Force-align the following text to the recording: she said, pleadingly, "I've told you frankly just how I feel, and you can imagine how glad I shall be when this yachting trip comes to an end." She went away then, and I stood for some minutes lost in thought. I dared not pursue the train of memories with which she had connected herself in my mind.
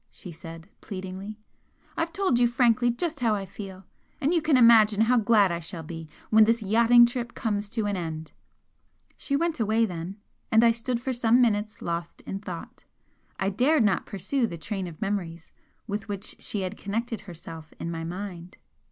she 0.09 0.31
said, 0.31 0.67
pleadingly, 0.81 1.37
"I've 1.95 2.11
told 2.11 2.39
you 2.39 2.47
frankly 2.47 2.89
just 2.89 3.19
how 3.19 3.35
I 3.35 3.45
feel, 3.45 3.85
and 4.19 4.33
you 4.33 4.41
can 4.41 4.57
imagine 4.57 5.01
how 5.01 5.17
glad 5.17 5.51
I 5.51 5.59
shall 5.59 5.83
be 5.83 6.09
when 6.31 6.45
this 6.45 6.63
yachting 6.63 7.05
trip 7.05 7.35
comes 7.35 7.69
to 7.69 7.85
an 7.85 7.95
end." 7.95 8.31
She 9.15 9.35
went 9.35 9.59
away 9.59 9.85
then, 9.85 10.17
and 10.51 10.63
I 10.63 10.71
stood 10.71 10.99
for 10.99 11.13
some 11.13 11.39
minutes 11.39 11.83
lost 11.83 12.21
in 12.21 12.39
thought. 12.39 12.85
I 13.39 13.51
dared 13.51 13.83
not 13.83 14.07
pursue 14.07 14.47
the 14.47 14.57
train 14.57 14.87
of 14.87 14.99
memories 15.03 15.51
with 15.85 16.07
which 16.07 16.35
she 16.39 16.61
had 16.61 16.77
connected 16.77 17.21
herself 17.21 17.71
in 17.79 17.91
my 17.91 18.03
mind. 18.03 18.57